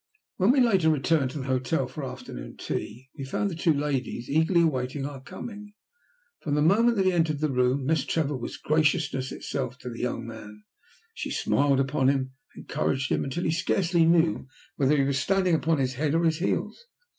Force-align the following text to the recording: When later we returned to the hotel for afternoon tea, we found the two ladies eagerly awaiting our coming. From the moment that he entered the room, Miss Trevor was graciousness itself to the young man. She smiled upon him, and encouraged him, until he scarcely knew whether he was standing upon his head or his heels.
When 0.37 0.49
later 0.53 0.89
we 0.89 0.95
returned 0.97 1.29
to 1.29 1.37
the 1.37 1.43
hotel 1.43 1.85
for 1.85 2.03
afternoon 2.03 2.57
tea, 2.57 3.11
we 3.15 3.23
found 3.23 3.51
the 3.51 3.55
two 3.55 3.71
ladies 3.71 4.27
eagerly 4.27 4.61
awaiting 4.63 5.05
our 5.05 5.21
coming. 5.21 5.75
From 6.39 6.55
the 6.55 6.63
moment 6.63 6.97
that 6.97 7.05
he 7.05 7.11
entered 7.11 7.37
the 7.39 7.51
room, 7.51 7.85
Miss 7.85 8.03
Trevor 8.03 8.35
was 8.35 8.57
graciousness 8.57 9.31
itself 9.31 9.77
to 9.77 9.91
the 9.91 9.99
young 10.01 10.25
man. 10.25 10.63
She 11.13 11.29
smiled 11.29 11.79
upon 11.79 12.07
him, 12.07 12.31
and 12.55 12.63
encouraged 12.67 13.11
him, 13.11 13.23
until 13.23 13.43
he 13.43 13.51
scarcely 13.51 14.03
knew 14.07 14.47
whether 14.75 14.97
he 14.97 15.03
was 15.03 15.19
standing 15.19 15.53
upon 15.53 15.77
his 15.77 15.93
head 15.93 16.15
or 16.15 16.23
his 16.23 16.39
heels. 16.39 16.87